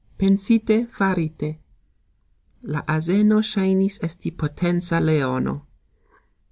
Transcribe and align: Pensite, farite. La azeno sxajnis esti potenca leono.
Pensite, 0.17 0.87
farite. 0.97 1.49
La 2.73 2.81
azeno 2.95 3.37
sxajnis 3.45 3.99
esti 4.09 4.31
potenca 4.41 4.99
leono. 5.09 5.55